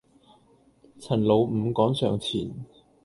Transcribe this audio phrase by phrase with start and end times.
[0.99, 2.49] 陳老五趕上前，